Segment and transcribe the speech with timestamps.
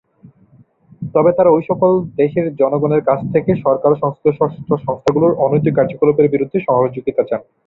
[1.13, 1.91] তবে তারা ঐ সকল
[2.15, 7.41] দেশের জনগণের কাছ থেকে সরকার ও সংশ্লিষ্ট সংস্থাগুলোর অনৈতিক কার্যকলাপের বিরুদ্ধে সহযোগিতা চান।